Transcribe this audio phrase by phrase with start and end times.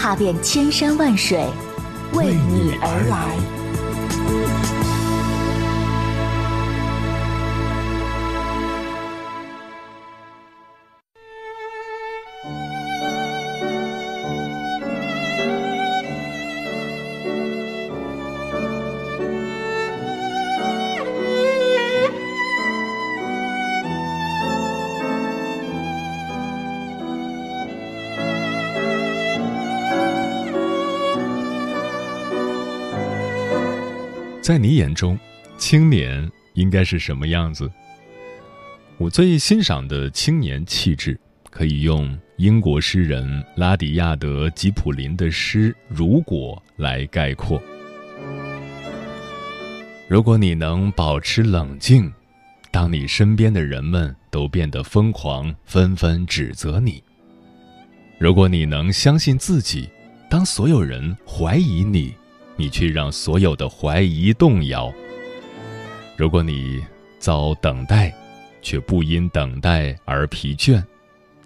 [0.00, 1.44] 踏遍千山万水，
[2.14, 3.59] 为你而来。
[34.50, 35.16] 在你眼中，
[35.56, 37.70] 青年应该是什么样子？
[38.98, 41.16] 我最欣赏的青年气质，
[41.50, 47.62] 可以用英国诗人拉迪亚德·吉普林的诗《如果》来概括。
[50.08, 52.12] 如果你能保持冷静，
[52.72, 57.00] 当你身边的人们都变得疯狂，纷纷指责你；
[58.18, 59.88] 如果你能相信自己，
[60.28, 62.12] 当所有人怀疑你。
[62.60, 64.92] 你却让所有的怀疑动摇。
[66.14, 66.84] 如果你
[67.18, 68.14] 遭等待，
[68.60, 70.78] 却不因等待而疲倦；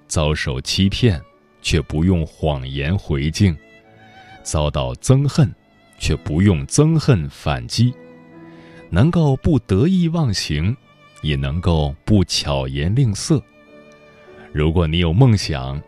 [0.09, 1.23] 遭受欺骗，
[1.63, 3.55] 却不用谎言回敬；
[4.43, 5.55] 遭到憎恨，
[6.01, 7.95] 却不用憎恨反击。
[8.91, 10.77] 能够不得意忘形，
[11.23, 13.41] 也能够不巧言令色。
[14.53, 15.81] 如果你有梦想，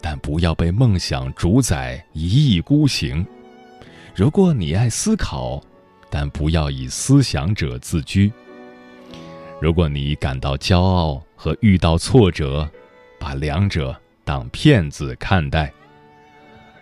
[0.00, 3.24] 但不要被梦想主宰，一意孤行。
[4.14, 5.62] 如果你爱思考，
[6.10, 8.30] 但不要以思想者自居。
[9.58, 12.68] 如果你感到骄傲和遇到挫折，
[13.18, 15.72] 把两者当骗子看待。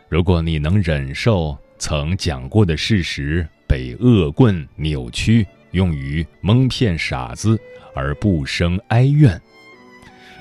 [0.08, 7.56] 如果你能忍受曾讲过的事实被恶棍扭曲，用于蒙骗傻子
[7.94, 9.40] 而不生哀怨。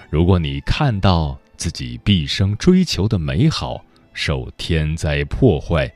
[0.10, 3.80] 如果你看到自己毕生追求的美好
[4.12, 5.88] 受天灾破坏。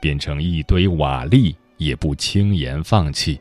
[0.00, 3.38] 变成一堆瓦砾，也不轻言放弃。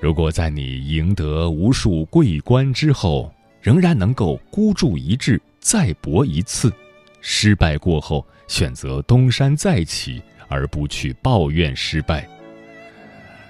[0.00, 6.72] 如果在你赢得无数桂冠之后，仍然能够孤注一掷，再搏一次，
[7.20, 12.28] 失败过后选择东山再起，而不去抱怨失败。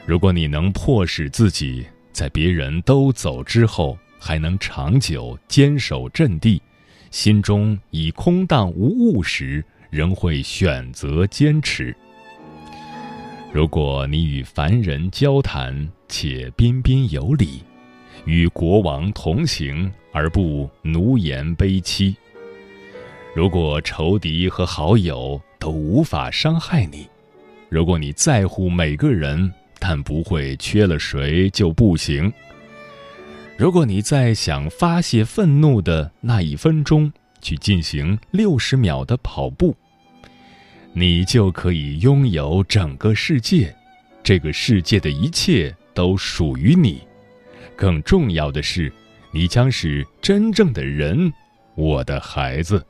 [0.04, 6.60] 如果你能迫使自己在别人都走之后，还能长久坚守阵地，
[7.10, 9.64] 心中已空荡无物时。
[9.92, 11.94] 仍会选择坚持。
[13.52, 17.62] 如果你与凡人交谈且彬彬有礼，
[18.24, 22.16] 与国王同行而不奴颜卑戚；
[23.36, 27.06] 如果仇敌和好友都无法伤害你；
[27.68, 32.32] 如果你在乎每个人，但不会缺了谁就不行；
[33.58, 39.76] 如果你在想发泄愤怒的那一分钟去进行六十秒的跑步。
[40.94, 43.74] 你就可以拥有整个世界，
[44.22, 47.02] 这个世界的一切都属于你。
[47.74, 48.92] 更重要的是，
[49.30, 51.32] 你将是真正的人，
[51.74, 52.84] 我的孩子。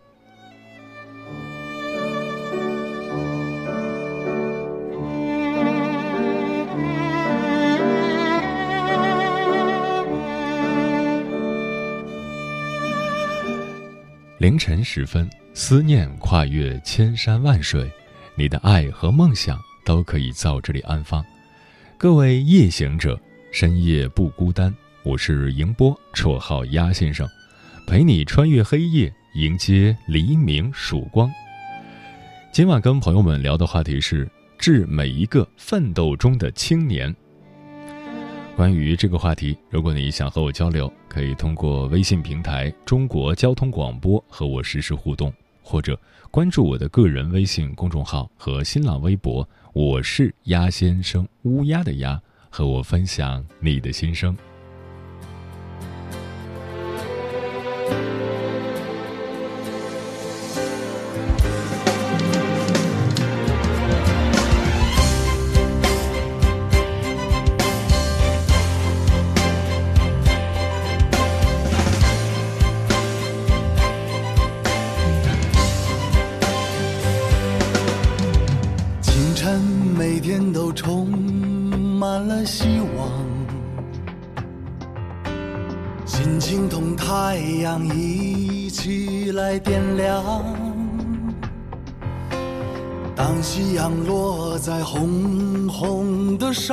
[14.39, 15.31] 凌晨时分。
[15.55, 17.91] 思念跨越千山万水，
[18.35, 21.23] 你的爱和梦想都可以在这里安放。
[21.99, 23.21] 各位夜行者，
[23.53, 24.75] 深夜不孤单。
[25.03, 27.29] 我是迎波，绰号鸭先生，
[27.87, 31.31] 陪你穿越黑夜，迎接黎明曙光。
[32.51, 34.27] 今晚跟朋友们聊的话题是
[34.57, 37.15] 致每一个奋斗中的青年。
[38.57, 45.31] 关于这个话题，如果你想和我交流，可以通过微信平台“中国交通广播”和我实时互动。
[45.63, 45.99] 或者
[46.31, 52.21] 关注我的个人微信公众号和新浪微博，我是鸭先生，乌鸦的鸭，
[52.51, 54.37] 和我分享你的心声。
[93.83, 96.73] 降落在红红的山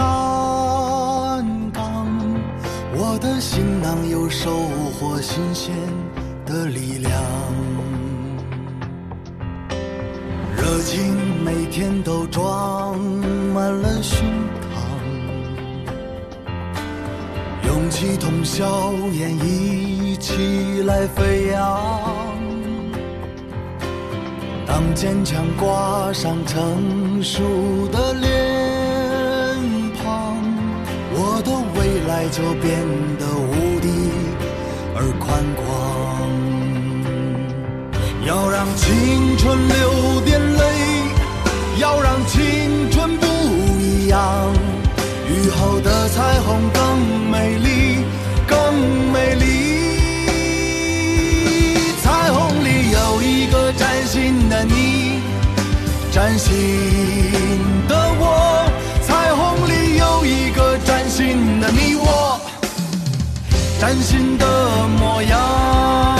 [1.73, 2.06] 岗，
[2.94, 4.51] 我的行囊又收
[4.94, 5.73] 获新鲜
[6.45, 7.11] 的力量。
[10.56, 13.00] 热情每天都装
[13.55, 14.23] 满了胸
[14.62, 14.69] 膛，
[17.65, 22.28] 勇气同笑颜一起来飞扬。
[24.95, 27.41] 坚强挂上成熟
[27.91, 28.30] 的脸
[30.01, 30.36] 庞，
[31.13, 32.68] 我的未来就变
[33.18, 33.88] 得无敌
[34.95, 35.65] 而宽广。
[38.27, 40.62] 要让青春流点泪，
[41.80, 43.25] 要让青春不
[43.80, 44.18] 一样。
[45.30, 46.80] 雨后的彩虹更
[47.31, 47.69] 美丽，
[56.19, 56.51] 崭新
[57.88, 58.69] 的我，
[59.01, 62.38] 彩虹里有一个崭新的你我，
[63.80, 64.45] 崭新的
[65.00, 66.19] 模样。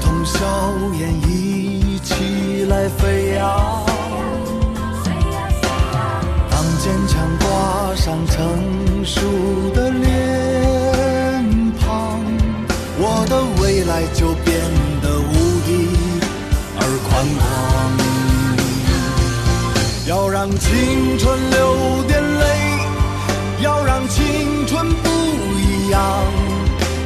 [0.00, 0.38] 同硝
[0.98, 3.84] 烟一起来飞扬，
[6.50, 9.20] 当坚强挂上成熟
[9.74, 10.10] 的脸
[11.80, 12.20] 庞，
[12.98, 13.32] 我的
[13.62, 14.48] 未来就变
[15.02, 15.32] 得无
[15.66, 15.68] 敌
[16.76, 17.42] 而宽广。
[20.06, 22.44] 要让青春流点泪，
[23.62, 25.08] 要让青春不
[25.56, 26.00] 一样，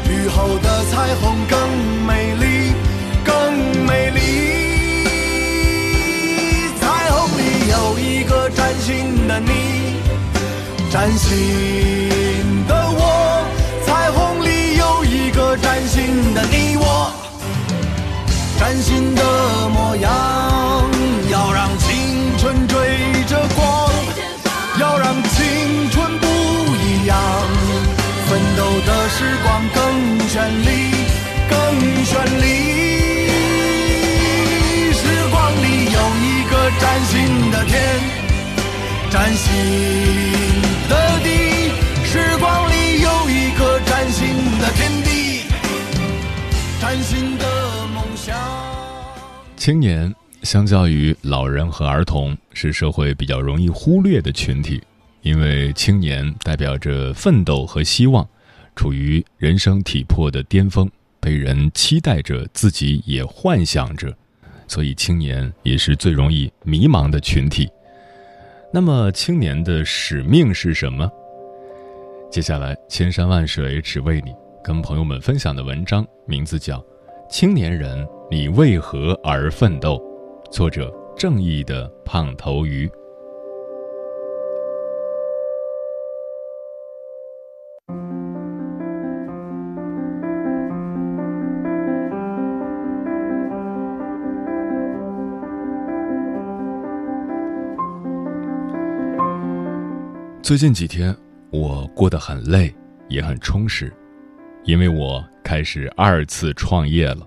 [0.08, 1.58] 雨后的彩虹更
[2.03, 2.03] 美。
[9.40, 10.00] 你
[10.90, 13.44] 崭新的我，
[13.84, 17.10] 彩虹里有一个崭新的你我，
[18.58, 19.22] 崭新的
[19.70, 20.10] 模样。
[21.30, 22.76] 要让青春追
[23.26, 23.90] 着光，
[24.78, 26.26] 要让青春不
[26.76, 27.16] 一样。
[28.28, 29.82] 奋斗的时光更
[30.28, 30.34] 绚
[30.64, 30.68] 丽，
[31.50, 31.54] 更
[32.04, 32.44] 绚丽。
[34.92, 37.74] 时光里有一个崭新的天，
[39.14, 39.54] 崭新。
[40.88, 41.70] 的地，
[42.04, 44.26] 时光里有一个崭新
[44.58, 45.44] 的天地，
[46.80, 47.46] 崭新的
[47.94, 48.36] 梦想。
[49.56, 50.12] 青年
[50.42, 54.82] 相较于老人和儿童，是社会比较容易忽略的群体，
[55.22, 58.28] 因为青年代表着奋斗和希望，
[58.74, 60.90] 处于人生体魄的巅峰，
[61.20, 64.12] 被人期待着，自己也幻想着，
[64.66, 67.68] 所以青年也是最容易迷茫的群体。
[68.74, 71.08] 那么，青年的使命是什么？
[72.28, 74.34] 接下来，千山万水只为你，
[74.64, 76.78] 跟朋友们分享的文章名字叫
[77.30, 79.96] 《青年人，你为何而奋斗》，
[80.50, 82.90] 作者正义的胖头鱼。
[100.44, 101.16] 最近几天，
[101.50, 102.70] 我过得很累，
[103.08, 103.90] 也很充实，
[104.64, 107.26] 因为我开始二次创业了，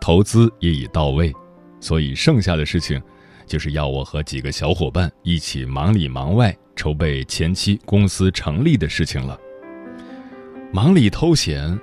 [0.00, 1.32] 投资也已到位，
[1.78, 3.00] 所以剩下的事情，
[3.46, 9.38] 就是要我和几个小伙伴一起忙里忙外筹备前期公司成立的事情了。
[10.72, 11.78] 忙里偷闲，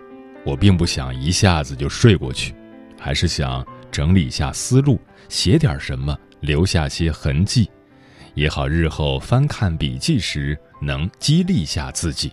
[0.46, 2.54] 我并不想一下子就睡过去，
[3.00, 5.00] 还是想整理一下思路，
[5.30, 7.70] 写点什么，留下些痕迹。
[8.36, 12.32] 也好，日后翻看笔记时能激励下自己。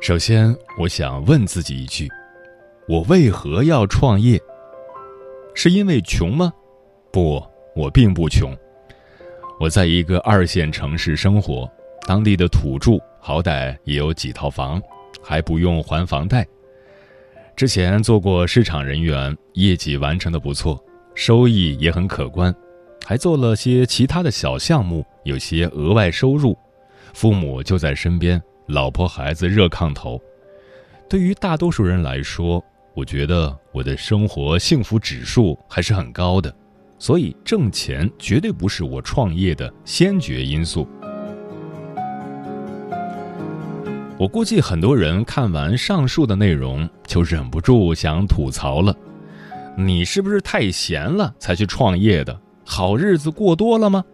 [0.00, 2.08] 首先，我想问自己一句：
[2.88, 4.40] 我为何要创业？
[5.54, 6.50] 是因为穷吗？
[7.12, 7.42] 不，
[7.76, 8.56] 我并不穷。
[9.58, 11.70] 我在一个二线城市生活，
[12.06, 14.80] 当地的土著好歹也有几套房，
[15.22, 16.46] 还不用还房贷。
[17.54, 20.82] 之前做过市场人员，业绩完成的不错，
[21.14, 22.54] 收益也很可观。
[23.04, 26.56] 还做了些其他的小项目，有些额外收入，
[27.12, 30.20] 父母就在身边，老婆孩子热炕头。
[31.08, 32.64] 对于大多数人来说，
[32.94, 36.54] 我觉得我的生活幸福指数还是很高的，
[36.98, 40.86] 所以挣钱绝对不是我创业的先决因素。
[44.16, 48.94] 我估计很多人看完上述的内容，就忍不住想吐槽了：
[49.76, 52.38] 你是不是太闲了才去创业的？
[52.70, 54.04] 好日子过多了吗？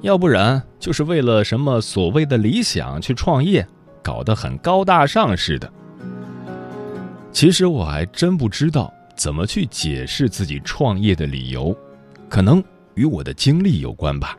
[0.00, 3.64] 要不然就是为了什么所谓的理想去创业，
[4.02, 5.70] 搞得很高大上似的。
[7.30, 11.76] 其实我还真不知道怎么去解释自己创业的理由，
[12.26, 12.64] 可能
[12.94, 14.34] 与我的经历有关吧。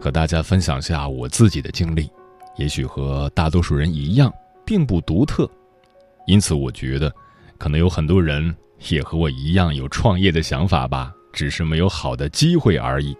[0.00, 2.08] 和大家分享下我自己的经历。
[2.56, 4.32] 也许和大多数人一样，
[4.64, 5.50] 并不独特，
[6.28, 7.12] 因此我觉得，
[7.58, 8.54] 可能有很多人
[8.88, 13.16] 也和我一样有创业的想法吧，只是没有好的机会而已。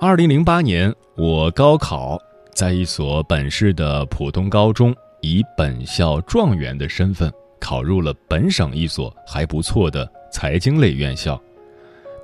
[0.00, 2.16] 二零零八年，我高考
[2.54, 11.40] 在一所本市的普通高中，以本校状元的身份考入了本省一所还不错的财经类院校，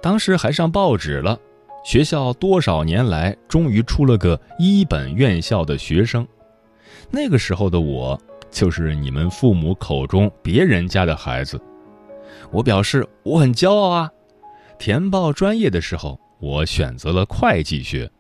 [0.00, 1.38] 当时还上报纸了。
[1.84, 6.26] 学校多少年来终于出了个一本院校的学生，
[7.10, 8.18] 那个时候的我
[8.50, 11.60] 就是你们父母口中别人家的孩子。
[12.50, 14.10] 我表示我很骄傲啊！
[14.78, 18.10] 填报专业的时候，我选择了会计学。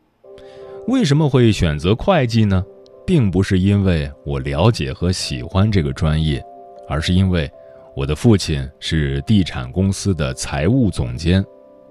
[0.86, 2.64] 为什么会选择会计呢？
[3.06, 6.42] 并不是因为我了解和喜欢这个专业，
[6.88, 7.50] 而是因为
[7.94, 11.44] 我的父亲是地产公司的财务总监。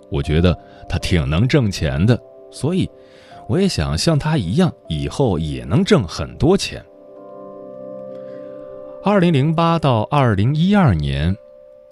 [0.10, 0.58] 我觉得
[0.90, 2.20] 他挺能挣钱的，
[2.52, 2.90] 所以
[3.48, 6.84] 我也想像他一样，以后也能挣很多钱。
[9.04, 11.36] 二零零八到二零一二年，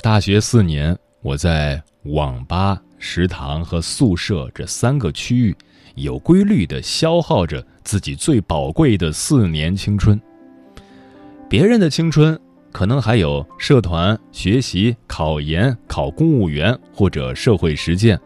[0.01, 5.55] 大学四年，我在网吧、食堂和宿舍这三个区域，
[5.93, 10.19] 有规律的消耗着自己最宝贵的四年青春。
[11.47, 12.39] 别人的青春。
[12.73, 18.17] 可能还有社团、学习、考研、考公务员或者社会实践，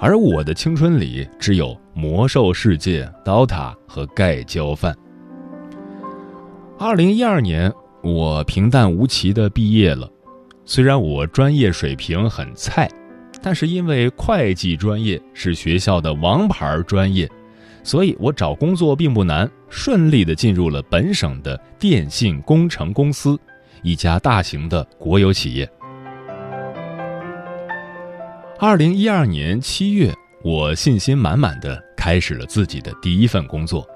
[0.00, 4.92] 而我的青春里只有魔兽世界、DOTA 和盖浇饭。
[6.76, 10.10] 二零一二年，我平淡无奇的毕业了。
[10.68, 12.90] 虽然我专业水平很菜，
[13.40, 17.30] 但是因为会计专业是学校的王牌专业，
[17.84, 23.38] 所以我找工作并不难，顺利的进入了本省的电信工程公司。
[23.82, 25.70] 一家大型的国有企业。
[28.58, 33.86] 二零一二年七月，我信心满满的开始了自己的第一份工作。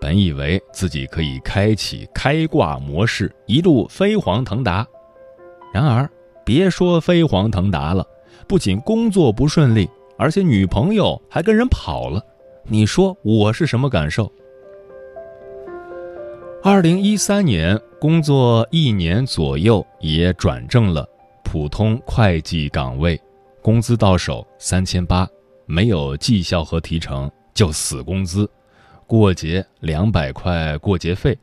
[0.00, 4.86] 本以为自己可以开启开挂模式，一路飞黄腾达。
[5.76, 6.08] 然而，
[6.42, 8.02] 别说飞黄腾达了，
[8.48, 12.18] 不仅工作不顺利，而且女朋友还跟人跑了。
[12.64, 14.32] 你说我是什么感受？
[16.62, 21.06] 二零一三年工作一年左右，也转正了
[21.44, 23.20] 普通会计岗位，
[23.60, 25.28] 工资到手三千八，
[25.66, 28.50] 没有绩效和提成就死工资，
[29.06, 31.38] 过节两百块过节费，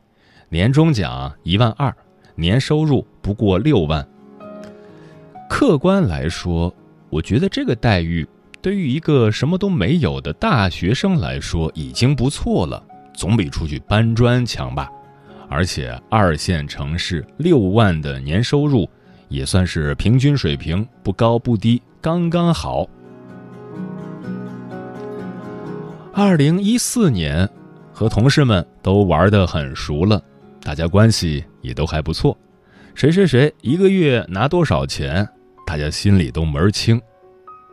[0.48, 1.94] 年终奖一万二，
[2.34, 4.04] 年收入不过六万。
[5.56, 6.74] 客观来说，
[7.10, 8.26] 我觉得这个待遇
[8.60, 12.82] 对于一个什么都没有的大学生来说已经不错了，
[13.14, 14.90] 总比出去搬砖强吧。
[15.48, 18.90] 而且二线城市六万的年收入，
[19.28, 22.88] 也算是平均水平，不高不低，刚刚好。
[26.12, 27.48] 二零一四年，
[27.92, 30.20] 和同事们都玩得很熟了，
[30.60, 32.36] 大家关系也都还不错。
[32.96, 35.28] 谁谁谁一个月拿多少钱，
[35.74, 37.02] 大家心里都门儿清。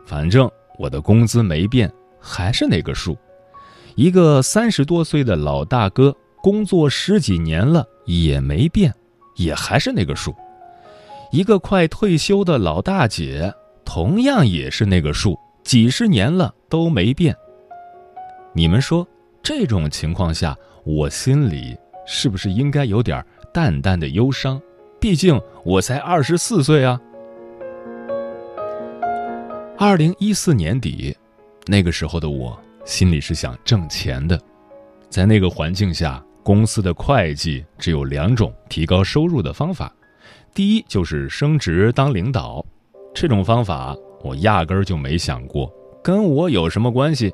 [0.04, 3.16] 反正我的工资没变，还是那个数。
[3.94, 6.12] 一个三十多岁的老大哥。
[6.42, 8.92] 工作十几年了也没变，
[9.36, 10.34] 也还是那个数。
[11.30, 13.54] 一个快退休的老大姐，
[13.84, 17.32] 同样也是那个数，几十年了都没变。
[18.52, 19.06] 你们说
[19.40, 24.60] 这种情况下，我心里是不是应该有点淡淡的忧伤？
[24.98, 27.00] 毕竟我才二十四岁啊。
[29.78, 31.16] 二零一四年底，
[31.66, 34.38] 那个时候的我心里是想挣钱的，
[35.08, 36.22] 在那个环境下。
[36.44, 39.94] 公司的会计只有两种提高收入的方法，
[40.52, 42.66] 第一就是升职当领导，
[43.14, 47.32] 这种方法我压根儿就没想过，跟我有什么关系？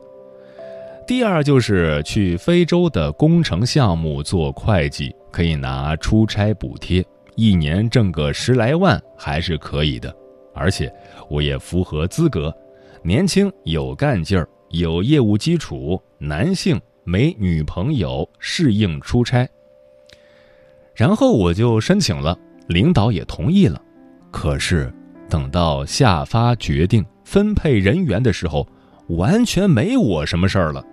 [1.07, 7.03] 第二就是去非洲的工程项目做会计，可以拿出差补贴，
[7.35, 10.15] 一年挣个十来万还是可以的，
[10.59, 10.93] 而且
[11.31, 12.55] 我也符合资格，
[13.03, 16.81] 年轻有干劲儿，有业务基础，男性。
[17.05, 19.49] 没女朋友，适应出差。
[20.95, 23.81] 然后我就申请了，领导也同意了。
[24.31, 24.93] 可是
[25.27, 28.69] 等到下发决定分配人员的时候，
[29.09, 30.85] 完全没我什么事儿了。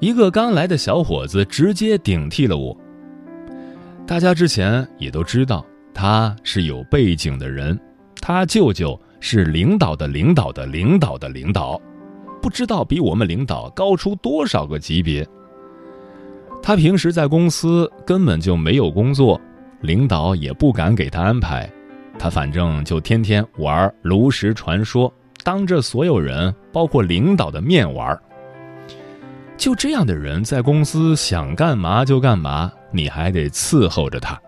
[0.00, 2.74] 一个刚来的小伙子直接顶替了我。
[4.06, 7.78] 大家之前也都知道他是有背景的人，
[8.20, 11.80] 他舅舅是领导的领导的领导的领导，
[12.40, 15.26] 不知道比我们领导高出多少个级别。
[16.62, 19.40] 他平时在公司根本就没有工作，
[19.80, 21.70] 领导也不敢给他安排。
[22.18, 25.12] 他反正就天天玩炉石传说，
[25.44, 28.18] 当着所有人，包括领导的面玩。
[29.56, 34.40] 就这样的人在公司想干嘛就干嘛，你还得伺候着他。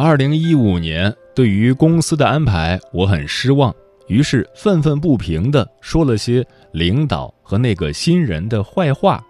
[0.00, 3.74] 二零一五年，对于公司的安排，我很失望，
[4.06, 9.20] 于是愤愤不平地说了些领导和那个新人的坏话，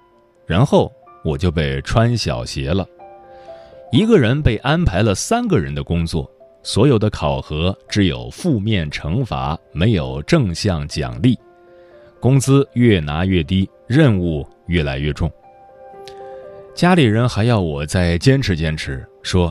[0.47, 0.93] 然后
[1.25, 2.87] 我就被穿小鞋了。
[3.91, 6.31] 一个人被安排了三个人的工作，
[6.63, 11.39] 所有的考核只有负面惩罚，没有正向奖励，
[12.21, 15.33] 工资越拿越低，任务越来越重。
[16.75, 19.51] 家里人还要我再坚持坚持，说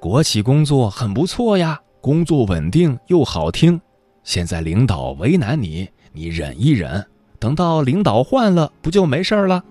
[0.00, 3.80] 国企工作很不错呀，工作稳定又好听。
[4.22, 7.04] 现在领导为难你，你忍一忍，
[7.40, 9.64] 等到领导换了，不就没事儿了？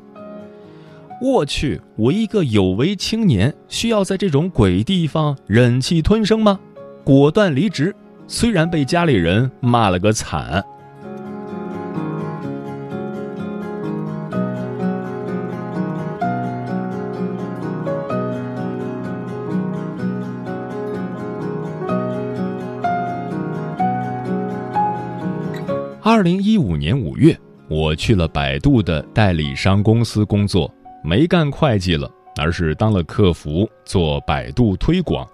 [1.21, 6.59] 我去，我一个有为青年，需要在这种鬼地方忍气吞声吗？
[7.05, 7.95] 果断离职，
[8.27, 10.61] 虽然被家里人骂了个惨。
[26.27, 30.69] 零一五年五月，我去了百度的代理商公司工作。
[31.01, 35.25] 没干会计了，而是当了客服，做百度推广。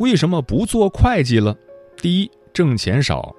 [0.00, 1.56] 为什么不做会计了？
[1.98, 3.32] 第一，挣钱少；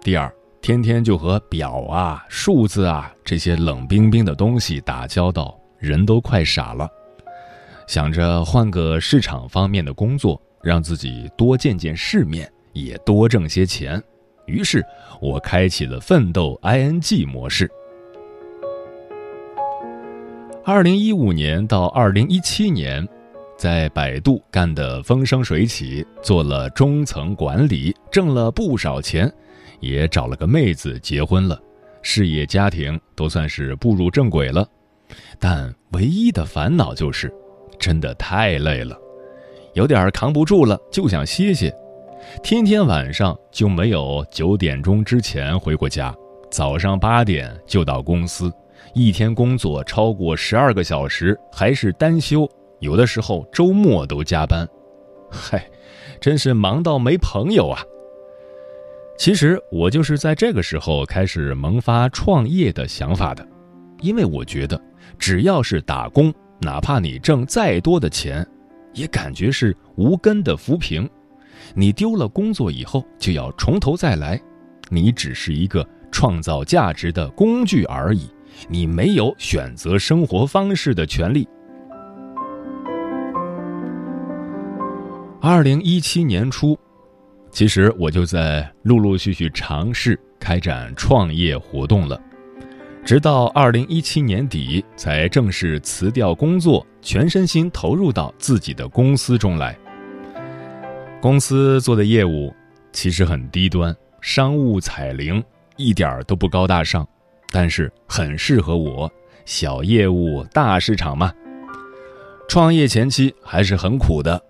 [0.00, 6.88] 第二，天天就和表啊、数字啊这些冷冰冰的东西打交道，人都快傻了。
[7.86, 14.02] 想着换个市场方面的工作，让自己多见见世面，也多挣些钱。
[14.46, 14.84] 于是，
[15.20, 17.70] 我开启了奋斗 ING 模式。
[20.64, 23.06] 二零一五年到二零一七年，
[23.56, 29.32] 在百度干得风生水起，做了中层管理，挣了不少钱，
[29.80, 31.60] 也找了个妹子结婚了，
[32.02, 34.68] 事业家庭都算是步入正轨了。
[35.38, 37.32] 但唯一的烦恼就是，
[37.78, 38.98] 真的太累了，
[39.74, 41.72] 有点扛不住了，就想歇歇。
[42.42, 46.14] 天天晚上就没有九点钟之前回过家，
[46.50, 48.52] 早上八点就到公司。
[48.94, 52.48] 一天工作超过十二个小时，还是单休，
[52.80, 54.68] 有的时候周末都加班，
[55.30, 55.68] 嗨，
[56.20, 57.82] 真是忙到没朋友啊！
[59.18, 63.46] 其实我就是在这个时候开始萌发创业的想法的，
[64.00, 64.80] 因为我觉得
[65.18, 68.46] 只要是打工，哪怕你挣再多的钱，
[68.94, 71.08] 也感觉是无根的浮萍。
[71.78, 74.40] 你丢了工作以后就要从头再来，
[74.88, 78.30] 你只是一个创造价值的工具而已。
[78.66, 81.46] 你没有选择生活方式的权利。
[85.38, 86.78] 二零一七年初，
[87.50, 92.18] 其实我就在陆陆续续尝试开展创业活动了，
[93.04, 99.78] 直到二零一七年底才正式辞掉工作，全身心投入到自己的公司中来。
[101.20, 102.54] 公司做的业务
[102.92, 105.42] 其实很低端，商务彩铃，
[105.76, 107.06] 一点儿都不高大上。
[107.50, 109.10] 但是很适合我，
[109.44, 111.32] 小业务大市场嘛。
[112.48, 114.40] 创业前期还是很苦的，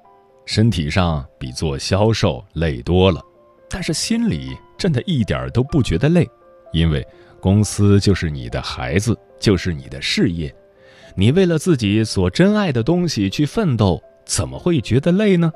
[0.44, 3.22] 身体上比做销售累多了，
[3.70, 6.28] 但是心里真的一点儿都不觉得累，
[6.72, 7.06] 因为
[7.40, 10.54] 公司就是你的孩子，就是你的事业，
[11.14, 15.52] 你为了自己所珍爱的东西去奋斗，怎么会觉得累呢？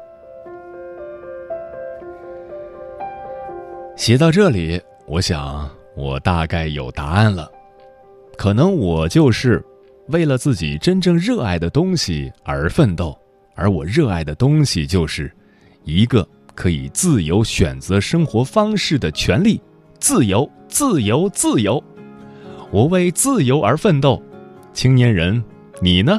[4.00, 5.70] 写到这里，我想。
[5.94, 7.50] 我大概有答案了，
[8.38, 9.62] 可能我就是
[10.08, 13.14] 为了自己真正热爱的东西而奋斗，
[13.54, 15.30] 而我热爱的东西就是
[15.84, 19.60] 一个可以自由选择生活方式的权利，
[19.98, 21.82] 自由，自由，自由。
[22.70, 24.22] 我为自由而奋斗，
[24.72, 25.44] 青年人，
[25.82, 26.18] 你呢？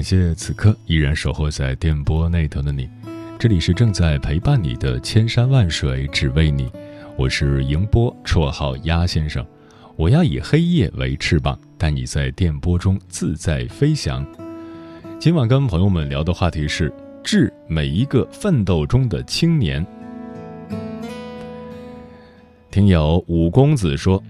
[0.00, 2.88] 感谢此刻依然守候在电波那头的你，
[3.38, 6.72] 这里是正在陪伴你的千山万水只为你，
[7.18, 9.44] 我是迎波，绰号鸭先生。
[9.96, 14.26] 我要以黑夜为翅膀，带你在电波中自在飞翔。
[15.18, 16.90] 今晚跟朋友们聊的话题是
[17.22, 19.86] 致每一个奋斗中的青年。
[22.70, 24.22] 听友五公子说，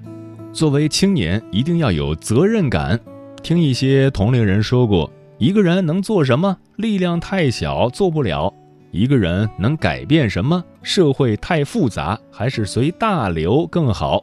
[0.52, 2.98] 作为青年一定要有责任感。
[3.40, 5.09] 听一些同龄人说过，
[5.40, 6.55] 一个人能做什么？
[6.76, 8.53] 力量太小做不了。
[8.90, 10.62] 一个人能改变什么？
[10.83, 14.22] 社会太复杂，还是随大流更好。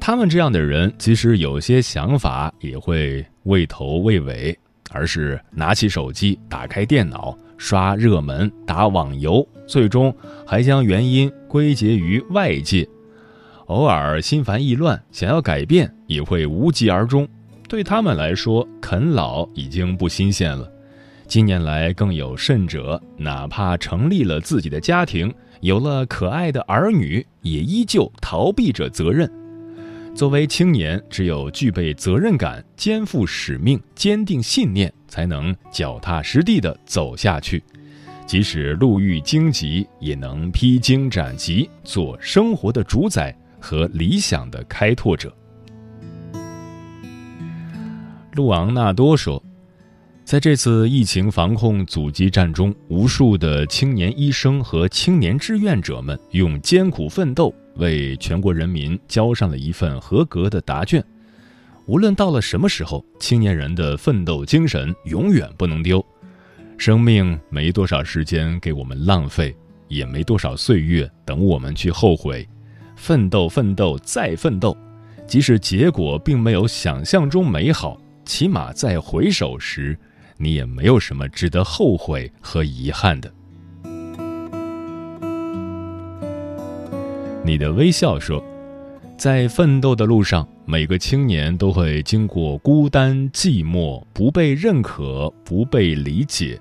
[0.00, 4.58] 他们这样的人，即使有些想法，也会畏头畏尾，
[4.90, 10.14] 而是拿起手机，打开电脑，刷热门，打网游，最终
[10.46, 12.88] 还将原因归结于外界。
[13.66, 17.28] 偶尔心烦意乱，想要改变，也会无疾而终。
[17.72, 20.70] 对他们来说，啃老已经不新鲜了。
[21.26, 25.32] 近年来，更有甚者，哪怕成立了自己的家庭，
[25.62, 29.26] 有了可爱的儿女，也依旧逃避着责任。
[30.14, 37.64] 作为青年，只有具备责任感、肩负使命、坚定信念，才能脚踏实地地走下去。
[38.26, 45.34] 即使路遇荆棘，也能披荆斩棘，做生活的主宰和理想的开拓者。
[48.34, 49.42] 路昂纳多说，
[50.24, 57.54] 在这次疫情防控阻击战中，无数的青年医生和青年志愿者们用艰苦奋斗。
[57.76, 61.02] 为全国人民交上了一份合格的答卷。
[61.86, 66.04] 无论到了什么时候，青年人的奋斗精神永远不能丢。
[66.76, 69.54] 生命没多少时间给我们浪费，
[69.88, 72.46] 也没多少岁月等我们去后悔。
[72.94, 74.76] 奋斗，奋斗，再奋斗。
[75.26, 79.98] 即使结果并没有想象中美好，起码在回首时，
[80.36, 83.32] 你也没有什么值得后悔和遗憾的。
[87.44, 88.42] 你的微笑说，
[89.18, 96.60] 在奋斗的路上，每个青年都会经过孤单、寂寞、不被认可、不被理解。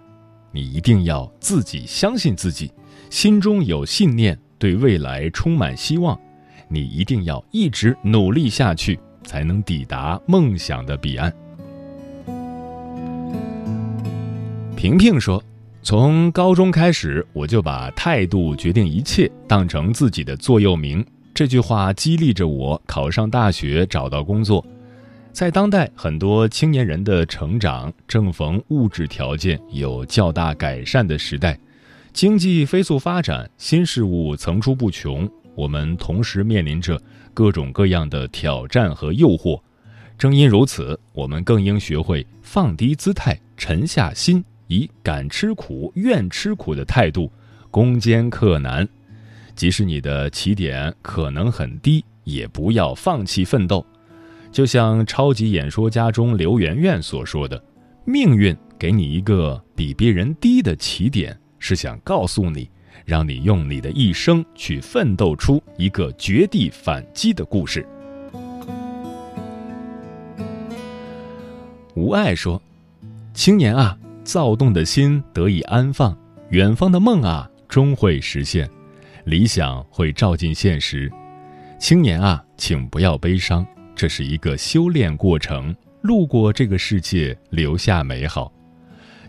[0.52, 2.72] 你一定要自己相信自己，
[3.10, 6.20] 心中有信念，对未来充满希望。
[6.68, 11.32] 你一定要一直努力下去，才能抵达梦想的彼岸。
[14.82, 15.44] 平平说。
[15.84, 21.06] 从高中开始，我就把“态度决定一切”当成自己的座右铭。
[21.36, 24.66] 这句话激励着我考上大学、找到工作。
[25.32, 31.56] 在当代很多青年人的成长正逢物质条件有较大改善的时代，
[32.12, 37.00] 经济飞速发展，新事物层出不穷，我们同时面临着
[37.36, 39.62] 各种各样的挑战和诱惑。
[40.18, 44.44] 正因如此，我们更应学会放低姿态，沉下心。
[44.72, 47.30] 以敢吃苦、愿吃苦的态度
[47.70, 48.88] 攻坚克难，
[49.54, 53.86] 即使你的起点可能很低，也不要放弃奋斗。
[54.50, 57.62] 就像超级演说家中刘媛媛所说的
[58.08, 62.70] ：“命运给你一个比别人低的起点，是想告诉你，
[63.04, 67.86] 让你用你的一生去奋斗出一个绝地反击的故事。”
[71.94, 72.62] 无爱说
[73.36, 73.98] ：“青年啊！”
[74.32, 76.18] 躁动的心得以安放，
[76.52, 78.66] 远方的梦啊，终会实现，
[79.26, 81.12] 理想会照进现实。
[81.78, 88.50] 青年啊，请不要悲伤，这是一个修炼过程，路过这个世界，留下美好。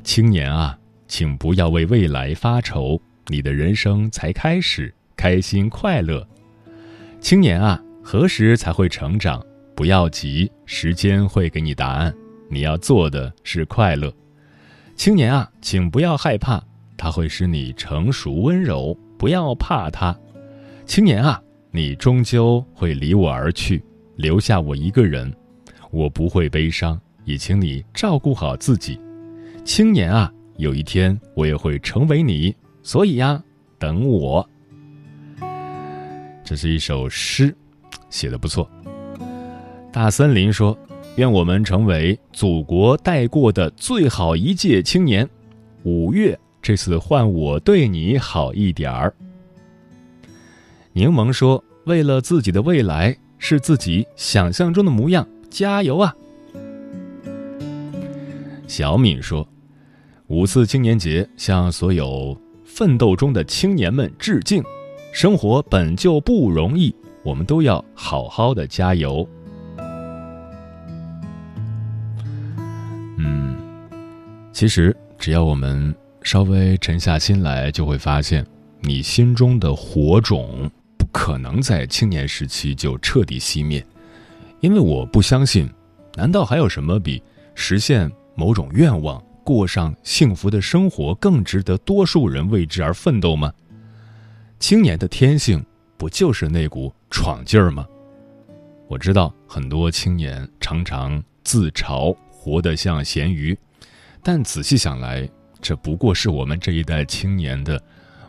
[0.05, 6.25] 青年啊，请不要为未来发愁，你的人生才开始，开心快乐。
[7.21, 9.45] 青年啊，何时才会成长？
[9.75, 12.15] 不要急，时间会给你答案。
[12.49, 14.15] 你要做的是快乐。
[14.95, 16.63] 青年啊，请不要害怕，
[16.97, 18.97] 它会使你成熟温柔。
[19.19, 20.17] 不要怕它，
[20.85, 23.83] 青年啊，你终究会离我而去，
[24.17, 25.33] 留下我一个人。
[25.91, 28.99] 我不会悲伤，也请你照顾好自己。
[29.65, 33.43] 青年啊，有一天我也会成为你，所以呀，
[33.79, 34.49] 等我。
[36.45, 37.55] 这是一首诗，
[38.11, 38.69] 写的不错。
[39.93, 40.77] 大森林说，
[41.16, 45.29] 愿我们成为祖国带过的最好一届青年。
[45.83, 49.14] 五月，这次换我对你好一点儿。
[50.94, 56.14] 柠檬说：“为了自己的未来，是自己想象中的模样，加油啊！”
[58.66, 59.46] 小敏说
[60.29, 64.62] ：“五四青年节向所有奋斗中的青年们致敬。
[65.12, 69.29] 生活本就不容易，我们都要好好的加油。”
[74.53, 78.47] 其实只要我们稍微沉下心来，就会发现，
[78.81, 83.85] 你心中的火种不可能在青年时期就彻底熄灭，
[84.61, 85.69] 因为我不相信，
[86.15, 87.23] 难道还有什么比
[87.55, 88.11] 实现？
[88.35, 93.53] 某种愿望，过上幸福的生活，更值得多数人为之而奋斗吗？
[94.59, 95.62] 青年的天性
[95.99, 97.87] 不就是那股闯劲儿吗？
[98.88, 103.57] 我知道很多青年常常自嘲活得像咸鱼，
[104.23, 105.29] 但仔细想来，
[105.61, 107.83] 这不过是我们这一代青年的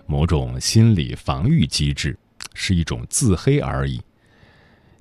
[0.06, 2.18] 某种心理防御机制，
[2.54, 4.02] 是一种自黑而已。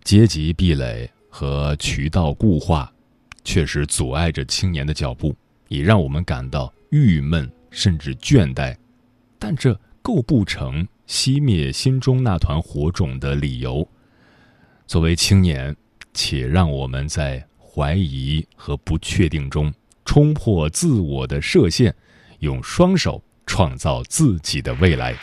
[0.05, 2.93] 阶级壁垒和渠道固化。
[3.45, 5.35] 确实阻碍着青年的脚步，
[5.67, 8.77] 也让我们感到郁闷甚至倦怠，
[9.37, 13.85] 但这构不成熄灭心中那团火种的理由。
[14.87, 15.75] 作为青年，
[16.15, 21.95] 且让我们在怀疑和不确定中冲破自我的设限，
[22.41, 25.15] 用双手创造自己的未来。